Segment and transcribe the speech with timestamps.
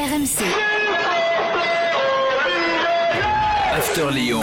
[0.00, 0.40] RMC.
[3.76, 4.40] After Lyon.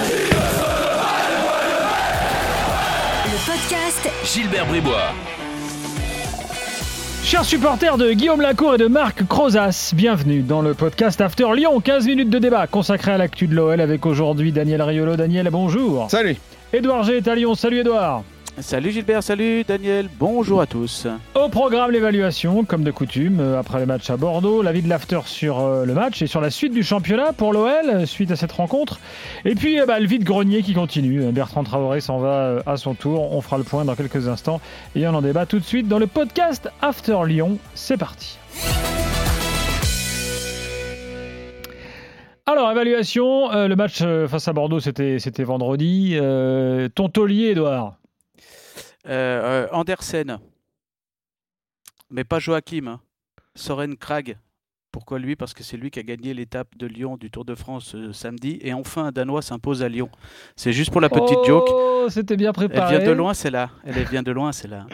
[3.25, 5.13] Le podcast Gilbert Bribois.
[7.23, 11.79] Chers supporters de Guillaume Lacour et de Marc Crozas, bienvenue dans le podcast After Lyon.
[11.79, 15.15] 15 minutes de débat consacré à l'actu de l'OL avec aujourd'hui Daniel Riolo.
[15.15, 16.07] Daniel, bonjour.
[16.11, 16.35] Salut.
[16.71, 17.55] Édouard G est à Lyon.
[17.55, 18.21] Salut Édouard.
[18.59, 21.05] Salut Gilbert, salut Daniel, bonjour à tous.
[21.35, 25.19] Au programme, l'évaluation, comme de coutume, euh, après le match à Bordeaux, l'avis de l'after
[25.25, 28.35] sur euh, le match et sur la suite du championnat pour l'OL, euh, suite à
[28.35, 28.99] cette rencontre.
[29.45, 31.31] Et puis, bah, le vide-grenier qui continue.
[31.31, 33.31] Bertrand Traoré s'en va à son tour.
[33.31, 34.59] On fera le point dans quelques instants
[34.95, 37.59] et on en débat tout de suite dans le podcast After Lyon.
[37.75, 38.39] C'est parti.
[42.47, 46.17] Alors, évaluation, le match face à Bordeaux, c'était vendredi.
[46.95, 47.97] ton taulier, Edouard
[49.07, 50.39] euh, euh, Andersen.
[52.09, 52.87] Mais pas Joachim.
[52.87, 53.01] Hein.
[53.55, 54.37] Soren Krag.
[54.91, 55.35] Pourquoi lui?
[55.35, 58.13] Parce que c'est lui qui a gagné l'étape de Lyon du Tour de France euh,
[58.13, 58.57] samedi.
[58.61, 60.09] Et enfin, un Danois s'impose à Lyon.
[60.55, 61.67] C'est juste pour la petite joke.
[61.69, 62.95] Oh, c'était bien préparé.
[62.95, 63.69] Elle vient de loin, c'est là.
[63.85, 64.85] Elle vient de loin, c'est là.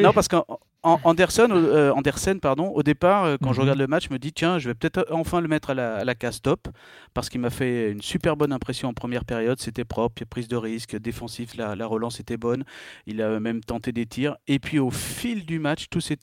[0.00, 0.44] Non, parce qu'en
[0.84, 3.62] Anderson, euh, Andersen, pardon, au départ, euh, quand je mhm.
[3.62, 5.98] regarde le match, je me dis tiens, je vais peut-être enfin le mettre à la,
[5.98, 6.66] à la case top
[7.14, 9.60] parce qu'il m'a fait une super bonne impression en première période.
[9.60, 12.64] C'était propre, prise de risque, défensif, la, la, relance était bonne.
[13.06, 14.36] Il a même tenté des tirs.
[14.48, 16.18] Et puis au fil du match, tout s'est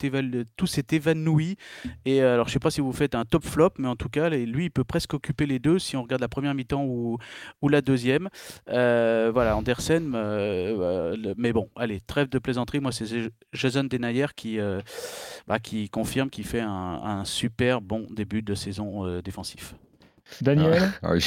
[0.92, 1.56] évanoui.
[2.04, 4.10] Et euh, alors, je sais pas si vous faites un top flop, mais en tout
[4.10, 7.16] cas, lui, il peut presque occuper les deux si on regarde la première mi-temps ou,
[7.62, 8.28] ou la deuxième.
[8.66, 10.06] voilà, Andersen,
[11.38, 12.80] mais bon, allez, trêve de plaisanterie.
[12.80, 13.06] Moi, c'est
[13.54, 14.80] Jason Denayer qui euh,
[15.46, 19.74] bah, qui, confirme qu'il fait un, super bon début de saison euh, défensif.
[20.42, 21.18] Daniel ah, ah,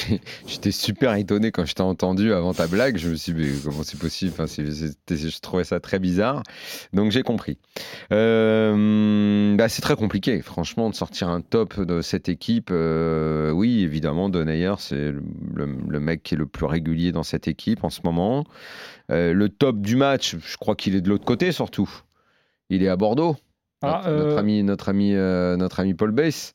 [0.48, 2.98] J'étais super étonné quand je t'ai entendu avant ta blague.
[2.98, 4.32] Je me suis dit, mais comment c'est possible?
[4.32, 6.42] Enfin, Je trouvais ça très bizarre.
[6.94, 7.58] Donc j'ai compris.
[8.14, 12.72] Euh, bah, c'est très compliqué, franchement, de sortir un top de cette équipe.
[12.72, 17.84] oui, évidemment, Donayer, c'est le, le, mec qui est le plus régulier dans cette équipe
[17.84, 18.46] en ce moment.
[19.10, 21.90] le top du match, je crois qu'il est de l'autre côté surtout
[22.70, 23.36] il est à Bordeaux.
[23.82, 26.54] Ah, notre, euh, ami, notre, ami, euh, notre ami Paul Bass.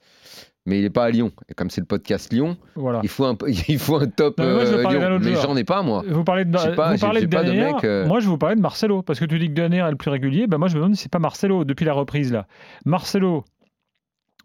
[0.66, 1.32] Mais il n'est pas à Lyon.
[1.48, 3.00] Et comme c'est le podcast Lyon, voilà.
[3.02, 3.36] il, faut un,
[3.68, 5.18] il faut un top euh, Lyon.
[5.22, 6.02] Mais j'en ai pas, moi.
[6.06, 8.60] Vous parlez de, pas, vous parlez de, pas de mec, Moi, je vous parlais de
[8.60, 9.02] Marcelo.
[9.02, 10.46] Parce que tu dis que Dernier est le plus régulier.
[10.46, 12.32] Ben moi, je me demande si c'est pas Marcelo depuis la reprise.
[12.32, 12.46] là.
[12.84, 13.44] Marcelo,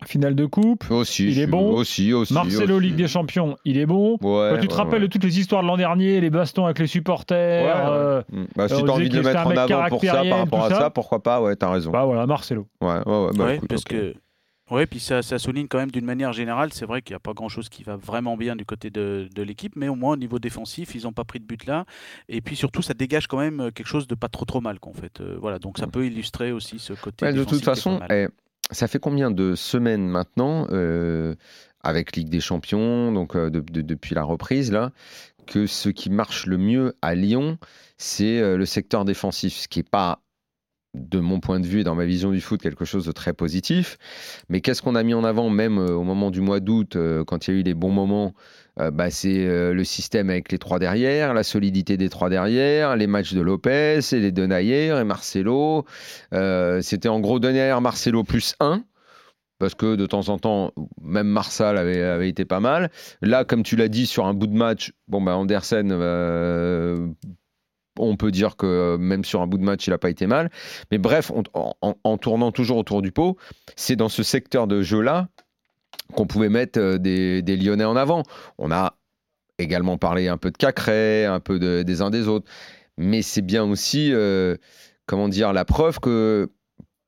[0.06, 1.72] Finale de coupe, aussi, il est bon.
[1.72, 4.18] Aussi, aussi, Marcelo, Ligue des Champions, il est bon.
[4.18, 6.88] Quand tu te rappelles de toutes les histoires de l'an dernier, les bastons avec les
[6.88, 7.90] supporters.
[7.90, 8.46] Euh, mm.
[8.56, 10.70] bah, si tu as envie de le mettre en avant pour ça, par rapport à
[10.70, 11.92] ça, pourquoi pas Ouais, t'as raison.
[11.92, 12.68] Bah voilà, Marcelo.
[12.82, 14.16] Ouais, ouais, bah, parce que.
[14.72, 17.20] Oui, puis ça, ça, souligne quand même d'une manière générale, c'est vrai qu'il n'y a
[17.20, 20.18] pas grand-chose qui va vraiment bien du côté de, de l'équipe, mais au moins au
[20.18, 21.86] niveau défensif, ils n'ont pas pris de but là.
[22.30, 24.94] Et puis surtout, ça dégage quand même quelque chose de pas trop trop mal, qu'en
[24.94, 25.20] fait.
[25.20, 25.92] Euh, voilà, donc ça mm.
[25.92, 27.32] peut illustrer aussi ce côté.
[27.32, 28.00] de toute façon,
[28.74, 31.36] ça fait combien de semaines maintenant, euh,
[31.82, 34.78] avec Ligue des Champions, donc euh, depuis la reprise,
[35.46, 37.58] que ce qui marche le mieux à Lyon,
[37.98, 40.22] c'est euh, le secteur défensif, ce qui n'est pas
[40.94, 43.34] de mon point de vue et dans ma vision du foot, quelque chose de très
[43.34, 43.98] positif.
[44.50, 47.54] Mais qu'est-ce qu'on a mis en avant même au moment du mois d'août, quand il
[47.54, 48.34] y a eu les bons moments
[48.80, 52.96] euh, bah, c'est euh, le système avec les trois derrière, la solidité des trois derrière,
[52.96, 55.86] les matchs de Lopez et les Denayer et Marcelo.
[56.34, 58.84] Euh, c'était en gros Denayer, Marcelo plus 1
[59.60, 62.90] parce que de temps en temps, même Marsal avait, été pas mal.
[63.22, 65.90] Là, comme tu l'as dit, sur un bout de match, bon, bah Andersen,
[68.00, 70.50] on peut dire que même sur un bout de match, il n'a pas été mal.
[70.92, 73.38] Mais bref, en, tournant toujours autour du pot,
[73.76, 75.28] c'est dans ce secteur de jeu-là
[76.16, 78.24] qu'on pouvait mettre euh, des, Lyonnais en avant.
[78.58, 78.96] On a
[79.60, 82.50] également parlé un peu de Cacré, un peu des uns des autres.
[82.98, 84.58] Mais c'est bien aussi, euh,
[85.06, 86.52] comment dire, la preuve que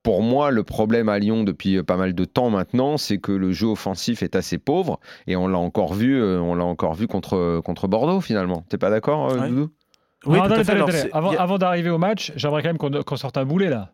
[0.04, 3.52] pour moi, le problème à Lyon depuis pas mal de temps maintenant, c'est que le
[3.52, 7.08] jeu offensif est assez pauvre et on l'a encore vu, euh, on l'a encore vu
[7.08, 8.64] contre, contre Bordeaux finalement.
[8.70, 9.72] T'es pas d'accord, Doudou?
[10.26, 10.40] Oui,
[11.14, 13.92] Avant, d'arriver au match, j'aimerais quand même qu'on sorte un boulet là.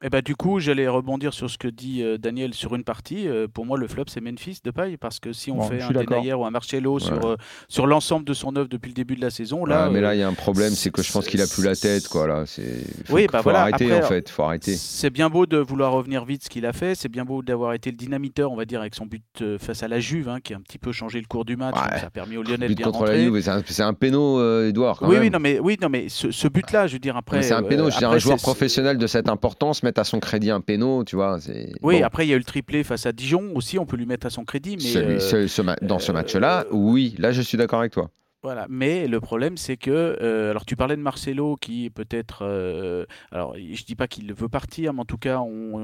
[0.00, 3.26] Eh ben, du coup, j'allais rebondir sur ce que dit euh, Daniel sur une partie.
[3.26, 5.90] Euh, pour moi, le flop, c'est Memphis de paille, parce que si on fait un
[5.90, 7.36] Denayer ou un Marcello sur, euh,
[7.66, 9.90] sur l'ensemble de son œuvre depuis le début de la saison, là.
[9.90, 11.74] mais là, il y a un problème, c'est que je pense qu'il a plus la
[11.74, 12.28] tête, quoi.
[12.28, 12.84] Là, c'est.
[13.10, 14.30] oui, bah faut arrêter en fait.
[14.30, 14.76] Faut arrêter.
[14.76, 16.94] C'est bien beau de vouloir revenir vite, ce qu'il a fait.
[16.94, 19.88] C'est bien beau d'avoir été le dynamiteur, on va dire, avec son but face à
[19.88, 21.74] la Juve, hein, qui a un petit peu changé le cours du match.
[21.74, 23.28] ça a permis aux Lyonnais de bien contre rentrer.
[23.66, 25.00] c'est un, péno, Edouard.
[25.02, 27.42] Oui, oui, non, mais oui, non, mais ce, but-là, je veux dire après.
[27.42, 27.90] C'est un péno.
[27.90, 30.60] je un joueur professionnel de cette importance mettre à son crédit un
[31.04, 31.38] tu vois.
[31.82, 34.06] Oui, après, il y a eu le triplé face à Dijon aussi, on peut lui
[34.06, 34.76] mettre à son crédit.
[34.76, 38.10] Mais euh, dans ce match-là, oui, là, je suis d'accord avec toi.
[38.44, 39.90] Voilà, mais le problème c'est que,
[40.22, 44.48] euh, alors tu parlais de Marcelo qui peut-être, euh, alors je dis pas qu'il veut
[44.48, 45.42] partir, mais en tout cas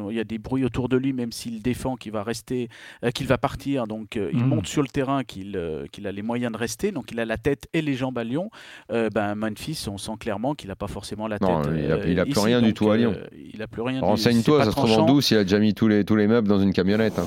[0.08, 2.68] il y a des bruits autour de lui, même s'il défend qu'il va rester,
[3.04, 4.46] euh, qu'il va partir, donc euh, il Mhm.
[4.46, 5.60] montre sur le terrain qu'il
[5.90, 8.24] qu'il a les moyens de rester, donc il a la tête et les jambes à
[8.24, 8.50] Lyon.
[8.88, 11.48] Ben Memphis, on sent clairement qu'il n'a pas forcément la tête.
[11.48, 13.16] Non, il a- il a plus ici, rien du tout à Lyon.
[13.52, 14.00] il a plus rien.
[14.00, 16.46] Renseigne-toi, ça se trouve en douce, il a déjà mis tous les, tous les meubles
[16.46, 17.18] dans une camionnette.
[17.18, 17.26] hein.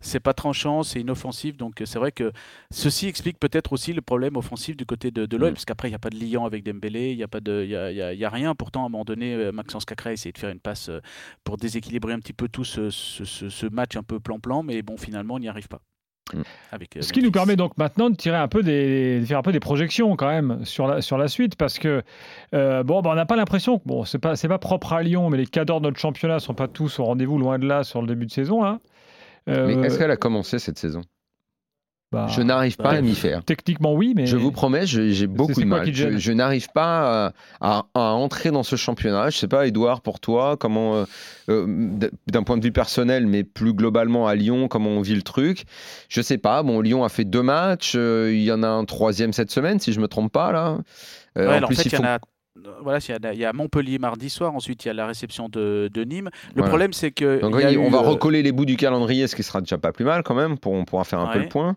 [0.00, 1.56] C'est pas tranchant, c'est inoffensif.
[1.56, 2.32] Donc euh, c'est vrai que
[2.70, 5.54] ceci explique peut-être aussi le problème offensif du côté de, de l'OL, Mm.
[5.54, 7.62] parce qu'après il n'y a pas de liant avec Dembélé, il n'y a, pas de-
[7.64, 8.54] il y a, il y a- il y a rien.
[8.54, 11.00] Pourtant, à un moment donné, euh, Maxence Cacré a essayé de faire une passe euh,
[11.44, 14.82] pour déséquilibrer un petit peu tout ce, ce- ce- ce match un peu plan-plan, mais
[14.82, 15.80] bon, finalement, on n'y arrive pas.
[16.34, 16.42] Mm.
[16.72, 19.38] Avec, euh, Ce qui nous permet donc maintenant de tirer un peu des, de faire
[19.38, 22.02] un peu des projections quand même sur la, sur la suite parce que
[22.54, 25.02] euh, bon, bah, on n'a pas l'impression que bon, c'est pas c'est pas propre à
[25.02, 27.82] Lyon, mais les cadors de notre championnat sont pas tous au rendez-vous loin de là
[27.82, 28.78] sur le début de saison là.
[29.48, 31.02] Euh, Mais est-ce qu'elle a commencé cette saison?
[32.10, 33.44] Bah, Je n'arrive pas bah, à m'y faire.
[33.44, 35.92] techniquement oui, mais Je vous promets, j'ai beaucoup de mal.
[35.92, 39.28] Je, n'arrive pas à, à- à entrer dans ce championnat.
[39.28, 41.04] Je sais pas, Edouard, pour toi, comment, euh,
[41.50, 41.66] euh,
[42.26, 45.64] d'un point de vue personnel, mais plus globalement à Lyon, comment on vit le truc?
[46.08, 46.62] Je sais pas.
[46.62, 47.92] Bon, Lyon a fait deux matchs.
[47.94, 50.78] euh, il y en a un troisième cette semaine, si je me trompe pas là.
[51.36, 52.18] Euh, Ouais, en alors, en plus, fait, il il y faut- en a.
[52.82, 55.06] Voilà, il y a- il y a Montpellier mardi soir, ensuite il y a la
[55.06, 56.30] réception de, de Nîmes.
[56.48, 56.68] Le Voilà.
[56.68, 57.40] problème, c'est que.
[57.40, 59.36] Donc, il y a oui, on eu, va euh, recoller les bouts du calendrier, ce
[59.36, 60.58] qui sera déjà pas plus mal quand même.
[60.58, 61.76] Pour, on pourra faire un peu le point.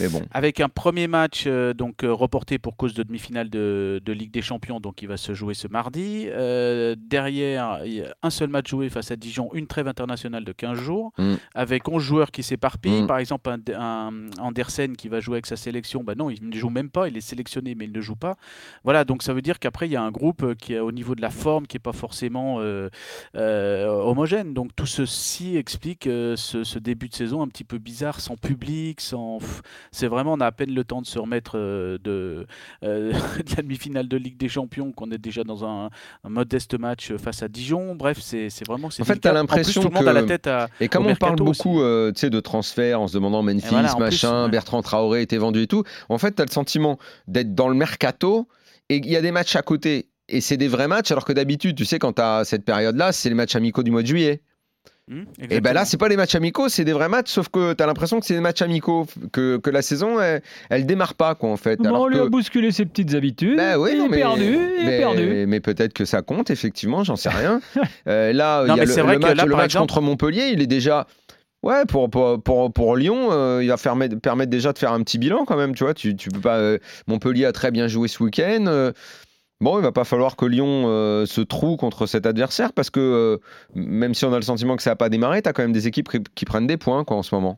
[0.00, 0.22] Mais bon.
[0.32, 4.30] Avec un premier match euh, donc euh, reporté pour cause de demi-finale de, de Ligue
[4.30, 6.26] des Champions, donc il va se jouer ce mardi.
[6.28, 10.44] Euh, derrière, il y a un seul match joué face à Dijon, une trêve internationale
[10.44, 11.34] de 15 jours, Mm.
[11.54, 13.02] avec 11 joueurs qui s'éparpillent.
[13.02, 13.06] Mm.
[13.06, 16.56] Par exemple, un, un Andersen qui va jouer avec sa sélection, bah non, il ne
[16.56, 18.36] joue même pas, il est sélectionné mais il ne joue pas.
[18.84, 21.14] Voilà, donc ça veut dire qu'après, il y a un groupe qui est au niveau
[21.14, 22.88] de la forme qui n'est pas forcément euh,
[23.34, 24.54] homogène.
[24.54, 29.00] Donc tout ceci explique ce, ce début de saison un petit peu bizarre, sans public,
[29.00, 29.38] sans...
[29.92, 32.46] C'est vraiment, on a à peine le temps de se remettre euh, de,
[32.82, 35.90] euh, de la demi-finale de Ligue des Champions, qu'on est déjà dans un,
[36.24, 37.94] un modeste match face à Dijon.
[37.94, 38.88] Bref, c'est vraiment.
[38.88, 40.68] En fait, En plus, l'impression tout le monde a la que- tête à.
[40.80, 43.96] Et comme on parle beaucoup euh, tu de transferts en se demandant Memphis, voilà, en
[43.96, 44.48] plus, machin.
[44.48, 46.98] Bertrand Traoré était vendu et tout, en fait, tu as le sentiment
[47.28, 48.48] d'être dans le mercato
[48.88, 50.08] et il y a des matchs à côté.
[50.28, 53.12] Et c'est des vrais matchs, alors que d'habitude, tu sais, quand tu as cette période-là,
[53.12, 54.42] c'est les matchs amicaux du mois de juillet.
[55.08, 55.74] Hmm, Et ben exactement.
[55.74, 58.18] là, c'est pas les matchs amicaux, c'est des vrais matchs, sauf que tu as l'impression
[58.18, 61.56] que c'est des matchs amicaux, que, que la saison, elle, elle démarre pas, quoi, en
[61.56, 61.76] fait.
[61.76, 63.56] Bon, Alors on lui que- a bousculé ses petites habitudes.
[63.56, 65.44] Bah oui, il non, est mais- perdu, il est mais, perdu.
[65.46, 67.60] mais peut-être que ça compte, effectivement, j'en sais rien.
[68.08, 69.64] Euh, là, Non, il y a mais le, c'est vrai le match, là, le match
[69.66, 71.06] exemple- contre Montpellier, il est déjà.
[71.62, 75.02] Ouais, pour, pour, pour, pour Lyon, euh, il va permettre, permettre déjà de faire un
[75.02, 75.94] petit bilan quand même, tu vois.
[75.94, 78.90] Tu, tu peux pas, euh, Montpellier a très bien joué ce week-end.
[79.60, 83.00] Bon, il va pas falloir que Lyon euh, se troue contre cet adversaire parce que
[83.00, 83.38] euh,
[83.74, 85.72] même si on a le sentiment que ça n'a pas démarré, tu as quand même
[85.72, 87.56] des équipes qui, prennent des points en ce moment.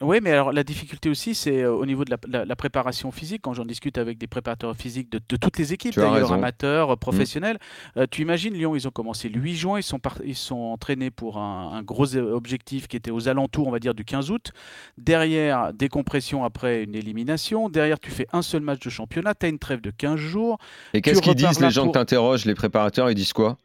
[0.00, 3.10] Oui, mais alors la difficulté aussi, c'est euh, au niveau de la, la- la préparation
[3.10, 3.42] physique.
[3.42, 6.90] Quand j'en discute avec des préparateurs physiques de, de toutes les équipes, Tu d'ailleurs, amateurs,
[6.92, 7.58] euh, professionnels,
[7.96, 10.54] euh, tu imagines Lyon, ils ont commencé le 8 juin, ils sont, par- ils sont
[10.54, 14.30] entraînés pour un, un gros objectif qui était aux alentours, on va dire, du 15
[14.30, 14.52] août.
[14.98, 17.68] Derrière, décompression après une élimination.
[17.68, 20.58] Derrière, tu fais un seul match de championnat, tu as une trêve de 15 jours.
[20.94, 23.58] Et qu'est-ce qu'ils disent les gens pour- que t'interroges, les préparateurs, ils disent quoi?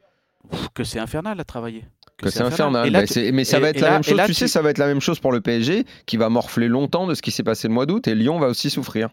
[0.73, 1.85] Que c'est infernal à travailler.
[2.17, 2.89] Que c'est infernal.
[2.91, 4.15] Là, Bah, mais ça et- va être la là- même chose.
[4.17, 6.67] là, tu sais, ça va être la même chose pour le PSG qui va morfler
[6.67, 9.09] longtemps de ce qui s'est passé le mois d'août et Lyon va aussi souffrir.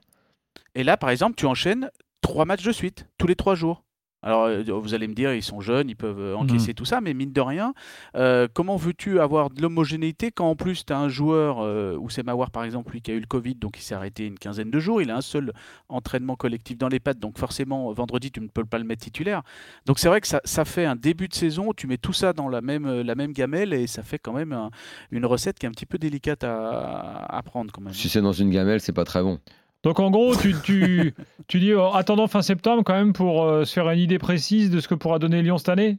[0.74, 3.82] Et là, par exemple, tu enchaînes trois matchs de suite, tous les trois jours.
[4.22, 6.42] Alors, euh, vous allez me dire, ils sont jeunes, ils peuvent euh, Mhm.
[6.42, 7.72] encaisser tout ça, mais mine de rien,
[8.16, 12.28] euh, comment veux-tu avoir de l'homogénéité quand en plus tu as un joueur, euh, Oussem
[12.28, 14.70] Aouar par exemple, lui qui a eu le Covid, donc il s'est arrêté une quinzaine
[14.70, 15.52] de jours, il a un seul
[15.88, 19.42] entraînement collectif dans les pattes, donc forcément, vendredi, tu ne peux pas le mettre titulaire.
[19.86, 22.32] Donc c'est vrai que ça, ça fait un début de saison, tu mets tout ça
[22.34, 24.70] dans la même, la même gamelle et ça fait quand même un-
[25.10, 27.94] une recette qui est un petit peu délicate à, à prendre quand même.
[27.94, 29.38] Si c'est dans une gamelle, c'est pas très bon.
[29.82, 31.14] Donc en gros, tu,
[31.54, 34.80] dis oh, attendons fin septembre quand même pour euh, se faire une idée précise de
[34.80, 35.98] ce que pourra donner Lyon cette année?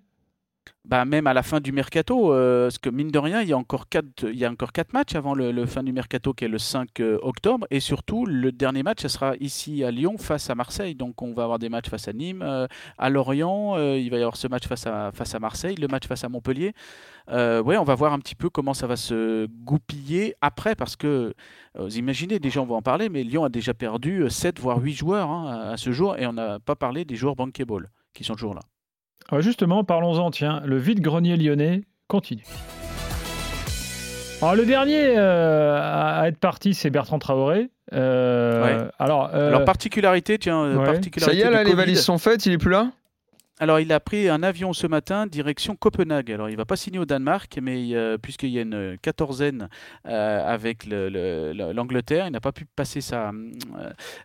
[0.84, 3.54] Bah, même à la fin du mercato, euh, parce que mine de rien, il y
[3.54, 6.46] a encore quatre, il y a encore quatre matchs avant le, fin du mercato qui
[6.46, 10.18] est le 5 euh, octobre, et surtout le dernier match, ça sera ici à Lyon
[10.18, 10.96] face à Marseille.
[10.96, 12.66] Donc on va avoir des matchs face à Nîmes, euh,
[12.98, 16.30] à Lorient, il va y avoir ce match face à, Marseille, le match face à
[16.30, 16.74] Montpellier.
[17.28, 21.34] Ouais, on va voir un petit peu comment ça va se goupiller après, parce que
[21.76, 24.94] vous imaginez, déjà on va en parler, mais Lyon a déjà perdu 7 voire 8
[24.94, 28.24] joueurs hein, à, à ce jour, et on n'a pas parlé des joueurs bankable qui
[28.24, 28.62] sont toujours là.
[29.30, 32.44] Ah, Justement, parlons-en, tiens, le vide-grenier lyonnais continue.
[34.42, 37.70] Alors, le dernier euh, à être parti, c'est Bertrand Traoré.
[37.94, 38.88] Euh, Ouais.
[39.00, 40.86] Alors, euh, Alors particularité, tiens, ouais.
[40.86, 42.92] particularité Ça y est, là, les valises sont faites, il est plus là?
[43.62, 46.32] Alors, il a pris un avion ce matin direction Copenhague.
[46.32, 49.70] Alors, il va pas signer au Danemark, mais euh, puisqu'il y a une quatorzaine
[50.08, 53.30] euh, avec le- le- le- l'Angleterre, il n'a pas pu passer sa,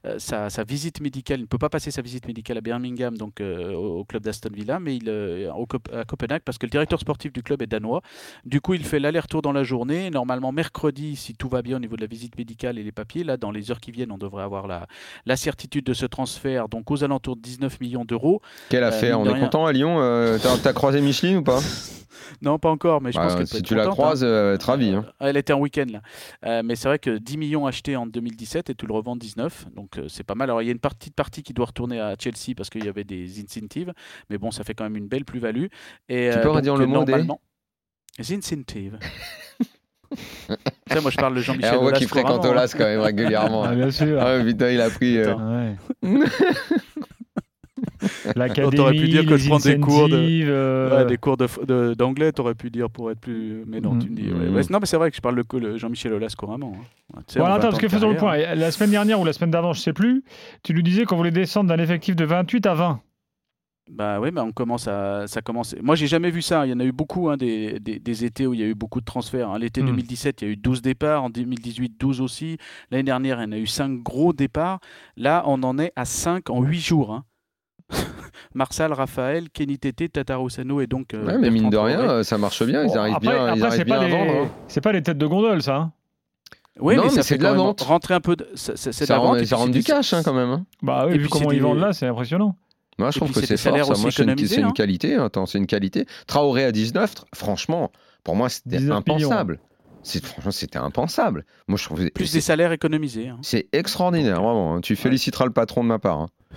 [0.06, 1.40] euh, sa, sa visite médicale.
[1.40, 4.22] Il ne peut pas passer sa visite médicale à Birmingham, donc euh, au, au club
[4.22, 7.60] d'Aston Villa, mais il euh, au à Copenhague parce que le directeur sportif du club
[7.60, 8.00] est danois.
[8.46, 10.08] Du coup, il fait l'aller-retour dans la journée.
[10.08, 13.22] Normalement, mercredi, si tout va bien au niveau de la visite médicale et les papiers,
[13.22, 14.86] là, dans les heures qui viennent, on devrait avoir la,
[15.26, 18.40] la certitude de ce transfert, donc aux alentours de 19 millions d'euros.
[18.70, 19.44] Quelle Euh, affaire On est rien.
[19.44, 21.60] content à Lyon euh, T'as croisé Micheline ou pas?
[22.42, 24.26] Non, pas encore, mais je Bah, pense qu'elle peut Si être tu la croises, hein.
[24.26, 24.90] euh, être ravi.
[24.90, 25.06] hein.
[25.22, 26.00] Euh, Elle était en week-end là.
[26.44, 29.68] Euh, mais c'est vrai que 10 millions achetés en 2017 et tu le revends 19.
[29.74, 30.50] Donc euh, c'est pas mal.
[30.50, 32.84] Alors il y a une partie de partie qui doit retourner à Chelsea parce qu'il
[32.84, 33.94] y avait des incentives.
[34.28, 35.66] Mais bon, ça fait quand même une belle plus-value.
[36.10, 37.40] Et, Tu peux redire le mot des- normalement...
[38.18, 38.98] Les incentives.
[40.88, 42.50] ça, moi je parle de Jean-Michel on voit qu'il fréquente couramment, hein.
[42.50, 43.62] Olas quand même régulièrement.
[43.64, 44.20] Ah, bien sûr.
[44.20, 45.18] Ah putain, il a pris.
[48.36, 51.94] L'académie, t'aurais pu dire que je prends des cours de- euh, Ouais, des cours de-
[51.94, 53.64] d'anglais, t'aurais pu dire pour être plus.
[53.66, 54.28] Mais non, tu me dis.
[54.32, 54.48] ouais.
[54.50, 54.54] Mm.
[54.54, 56.72] Ouais, non, mais c'est vrai que je parle de le Jean-Michel Aulas couramment.
[56.76, 57.22] hein.
[57.36, 58.36] Alors, attends, 20 parce que faisons le point.
[58.54, 60.22] La semaine dernière ou la semaine d'avant, je sais plus,
[60.62, 63.00] tu nous disais qu'on voulait descendre d'un effectif de 28 à 20.
[63.88, 65.76] Bah oui, mais on commence à, ça commence.
[65.80, 66.66] Moi, j'ai jamais vu ça.
[66.66, 68.66] Il y en a eu beaucoup hein, des, des, des étés où il y a
[68.66, 69.48] eu beaucoup de transferts.
[69.48, 69.60] hein.
[69.60, 69.86] L'été Hmm.
[69.86, 71.22] 2017, il y a eu 12 départs.
[71.22, 72.58] En 2018, 12 aussi.
[72.90, 74.80] L'année dernière, il y en a eu 5 gros départs.
[75.16, 77.12] Là, on en est à 5 en 8 jours.
[77.14, 77.22] hein.
[78.54, 81.14] Marsal, Raphaël, Kenny Tété, Tatarusano et donc.
[81.14, 82.82] euh, Ouais, mais mine de rien, euh, ça marche bien.
[82.84, 84.10] Ils Bon, arrivent après, bien, ils après, arrivent bien à les...
[84.10, 84.32] vendre.
[84.44, 84.50] hein.
[84.68, 85.76] c'est pas les têtes de gondole, ça.
[85.76, 85.92] hein.
[86.78, 87.80] Oui, Non, mais mais ça c'est fait de la vente.
[87.80, 88.36] rentrer un peu.
[88.36, 88.46] De...
[88.54, 90.64] c'est- C'est c'est de Ça la rend, ça rend du cash hein, quand même.
[90.82, 92.54] Bah oui, Et vu comment ils vendent là, c'est impressionnant.
[92.98, 93.96] Moi, je Et trouve que c'est c'est des salaires fort.
[93.96, 94.02] Ça.
[94.02, 95.14] Moi, c'est une, économisés, c'est une qualité.
[95.16, 96.06] Attends, c'est une qualité.
[96.26, 97.92] Traoré à 19, tr- franchement,
[98.24, 99.26] pour moi, c'était 19 millions.
[99.28, 99.58] impensable.
[100.02, 101.44] C'est franchement, c'était impensable.
[101.66, 103.28] Moi, je trouve Plus des salaires économisés.
[103.28, 103.38] hein.
[103.42, 104.76] C'est extraordinaire, vraiment.
[104.76, 104.80] hein.
[104.82, 106.28] Tu féliciteras le patron de ma part.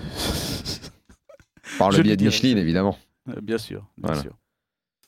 [1.77, 2.97] Par le biais de Micheline, évidemment.
[3.29, 3.81] Euh, Bien sûr.
[3.97, 4.21] Bien Voilà.
[4.21, 4.31] sûr.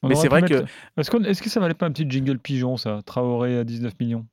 [0.04, 0.64] On Mais c'est vrai que-
[0.98, 3.94] Est-ce, qu'on- est-ce que ça valait pas un petit jingle pigeon, ça Traoré à 19
[4.00, 4.26] millions?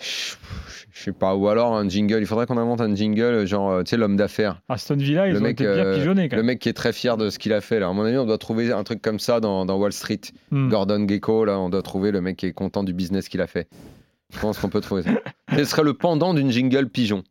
[0.00, 1.34] Je sais pas.
[1.34, 2.18] Ou alors un jingle.
[2.20, 4.60] Il faudrait qu'on invente un jingle, genre, euh, tu sais, l'homme d'affaires.
[4.68, 6.46] Aston Villa, ils Le ont mec, été bien euh, pigeonnés quand Le même.
[6.54, 7.80] mec qui est très fier de ce qu'il a fait.
[7.80, 7.88] Là.
[7.88, 10.20] À mon avis, on doit trouver un truc comme ça dans, dans Wall Street.
[10.50, 10.68] Hmm.
[10.68, 13.46] Gordon Gecko, là, on doit trouver le mec qui est content du business qu'il a
[13.46, 13.68] fait.
[14.32, 15.10] Je pense qu'on peut trouver ça.
[15.56, 17.22] Ce serait le pendant d'une jingle pigeon.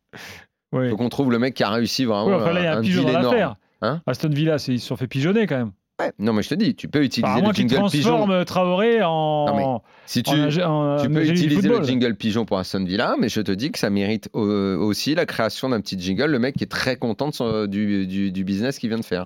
[0.71, 0.89] Oui.
[0.89, 2.75] Faut qu'on trouve le mec qui a réussi vraiment Oui, enfin là, il y a
[2.75, 3.55] un, un pigeon dans l'affaire.
[3.81, 5.71] Hein Aston Villa, c'est- ils se sont fait pigeonner quand même.
[5.99, 6.11] Ouais.
[6.19, 8.09] Non, mais je te dis, tu peux utiliser Enfin, le jingle pigeon.
[8.17, 9.45] transforment Traoré en.
[9.45, 13.29] Non, Si tu, en en- tu peux utiliser le jingle pigeon pour Aston Villa, mais
[13.29, 16.25] je te dis que ça mérite euh, aussi la création d'un petit jingle.
[16.31, 19.05] Le mec qui est très content de son- du, du- du business qu'il vient de
[19.05, 19.25] faire.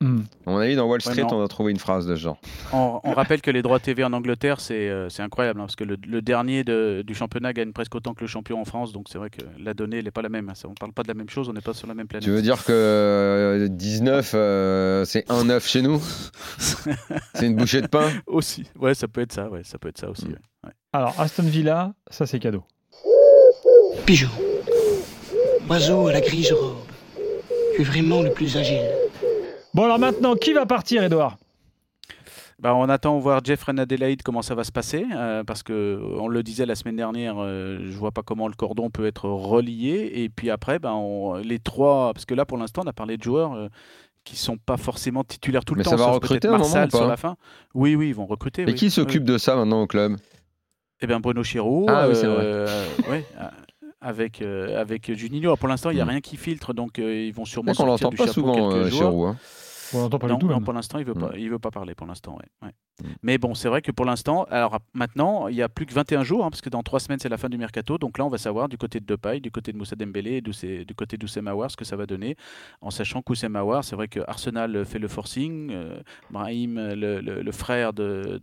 [0.00, 0.20] Hmm.
[0.46, 2.38] À mon avis, dans Wall Street, on a trouvé une phrase de ce genre.
[2.72, 5.74] On, on rappelle que les droits TV en Angleterre, c'est euh, c'est incroyable, hein, parce
[5.74, 8.92] que le, le dernier de- du championnat gagne presque autant que le champion en France,
[8.92, 10.48] donc c'est vrai que la donnée, elle n'est pas la même.
[10.50, 10.52] hein.
[10.64, 12.22] On ne parle pas de la même chose, on n'est pas sur la même planète.
[12.24, 16.00] Tu veux dire que euh, 19, euh, c'est un 9 chez nous?
[17.34, 18.08] C'est une bouchée de pain?
[18.28, 20.26] Aussi, ouais, ça peut être ça, ouais, ça peut être ça aussi.
[20.26, 20.36] Mm.
[20.64, 20.72] Ouais.
[20.92, 22.62] Alors, Aston Villa, ça c'est cadeau.
[24.06, 24.28] Pigeon.
[25.68, 26.76] Oiseau à la grise robe.
[27.74, 28.88] Tu es vraiment le plus agile.
[29.74, 31.36] Bon, alors maintenant, qui va partir, Edouard
[32.58, 36.18] Bah, on attend voir Jeffrey Adelaide comment ça va se passer, euh, parce que euh,
[36.20, 39.26] on le disait la semaine dernière, euh, je vois pas comment le cordon peut être
[39.28, 40.10] relié.
[40.14, 43.16] Et puis après, ben, on- les trois, parce que là pour l'instant, on a parlé
[43.16, 43.54] de joueurs.
[43.54, 43.68] euh,
[44.24, 45.90] qui sont pas forcément titulaires tout le Mais temps.
[45.92, 47.36] ça va recruter un moment ou pas sur la fin.
[47.72, 48.62] Oui, oui, ils vont recruter.
[48.62, 48.74] Et oui.
[48.74, 50.18] qui s'occupe de ça maintenant au club?
[51.00, 51.86] Eh bien, Bruno Chiro.
[51.88, 52.66] Ah oui, c'est euh,
[53.08, 53.44] ouais, euh,
[54.00, 55.48] avec, euh, avec Juninho.
[55.48, 56.08] Alors, pour l'instant, il n'y a Mm.
[56.10, 58.86] rien qui filtre, donc euh, ils vont sûrement sortir l'entend du pas chapeau souvent quelques
[58.86, 59.10] euh, joueurs.
[59.10, 59.36] Giroud, hein.
[59.94, 60.48] On n'entend pas Non, du tout.
[60.48, 61.18] non, pour l'instant, il veut Mm.
[61.20, 62.36] pas, il veut pas parler pour l'instant.
[62.36, 62.74] Ouais, ouais.
[63.02, 63.06] Mm.
[63.22, 66.24] Mais bon, c'est vrai que pour l'instant, alors maintenant, il y a plus que 21
[66.24, 67.98] jours, hein, parce que dans trois semaines, c'est la fin du mercato.
[67.98, 70.40] Donc là, on va savoir du côté de Depay, du côté de Moussa Dembélé et
[70.40, 72.36] du, côté d'Oussem Aouar ce que ça va donner.
[72.80, 75.70] En sachant qu'Oussem Aouar, c'est vrai que Arsenal fait le forcing.
[75.70, 76.00] euh,
[76.30, 78.40] Brahim, le, frère de,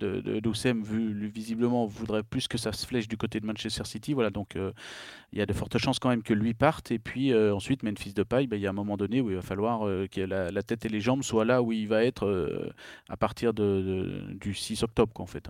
[1.34, 4.14] visiblement, voudrait plus que ça se flèche du côté de Manchester City.
[4.14, 4.72] Voilà, donc euh,
[5.32, 6.92] il y a de fortes chances quand même que lui parte.
[6.92, 9.36] Et puis euh, ensuite, Memphis Depay, ben, il y a un moment donné où il
[9.36, 9.82] va falloir
[10.12, 12.74] que la, tête et les jambes soient là où il va être
[13.10, 15.48] à partir de, de- du 6 octobre, quoi, en fait.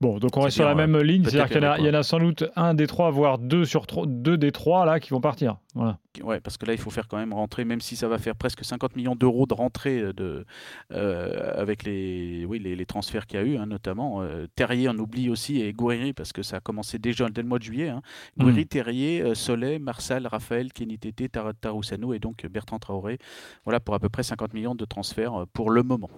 [0.00, 2.02] Bon, donc on reste sur la même ligne, c'est-à-dire qu'il y, en a- y en
[2.04, 5.20] sans doute un des trois, voire deux sur trois, deux des trois là qui vont
[5.20, 5.56] partir.
[5.74, 5.98] Voilà.
[6.22, 8.36] Ouais, parce que là, il faut faire quand même rentrer, même si ça va faire
[8.36, 10.46] presque 50 millions d'euros de rentrée euh, de,
[10.92, 14.22] euh, avec les, oui, les, les transferts qu'il y a eu, hein, notamment.
[14.22, 17.48] Euh, Terrier, on oublie aussi, et Gouiri, parce que ça a commencé déjà dès le
[17.48, 17.88] mois de juillet.
[17.88, 18.02] Hein.
[18.38, 23.18] Gouiri, Terrier, Soleil, Marsal, Raphaël, Kenny Tété, Tar- Taroussano et donc Bertrand Traoré.
[23.64, 26.10] Voilà pour à peu près 50 millions de transferts pour le moment.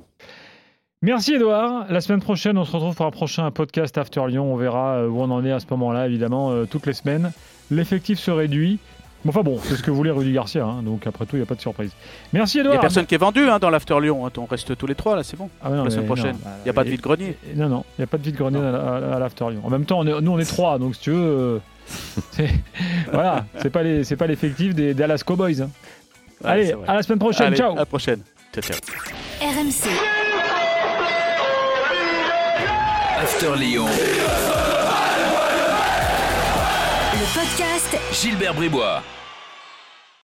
[1.03, 1.87] Merci Edouard.
[1.89, 4.53] La semaine prochaine, on se retrouve pour un prochain podcast After Lyon.
[4.53, 7.33] On verra euh, où on en est à ce moment-là, évidemment, euh, toutes les semaines.
[7.71, 8.79] L'effectif se réduit.
[9.27, 11.47] Enfin bon, c'est ce que voulait Rudy Garcia, hein, donc après tout, il n'y a
[11.47, 11.93] pas de surprise.
[12.35, 12.79] Merci Il n'y Edouard.
[12.79, 14.27] a personne qui est vendu hein, dans l'After Lyon.
[14.27, 14.31] hein.
[14.37, 15.49] On reste tous les trois là, c'est bon.
[15.63, 16.37] Ah non, la semaine prochaine.
[16.43, 17.37] bah, Il n'y a pas de vide-grenier.
[17.55, 19.61] Non, non, il n'y a pas de vide-grenier à, à- à l'After Lyon.
[19.65, 21.59] En même temps, on est- nous on est trois, donc si tu veux, euh,
[22.33, 22.51] c'est-
[23.11, 25.63] voilà, c'est pas les- c'est pas l'effectif des Dallas Cowboys.
[25.63, 25.71] hein.
[26.45, 28.21] Ouais, Allez, à la semaine prochaine, Allez, ciao À la prochaine.
[28.55, 28.77] Ciao, ciao.
[29.43, 29.89] RMC.
[33.33, 33.87] After Lyon.
[37.15, 39.03] Le podcast Gilbert Bribois.